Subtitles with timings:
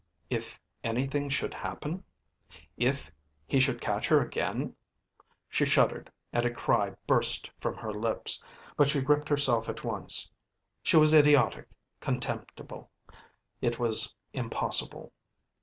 [0.31, 2.03] If anything should happen?
[2.75, 3.11] If
[3.45, 4.75] he should catch her again?
[5.47, 8.41] She shuddered, and a cry burst from her lips,
[8.75, 10.31] but she gripped herself at once.
[10.81, 11.67] She was idiotic,
[11.99, 12.89] contemptible;
[13.61, 15.13] it was impossible.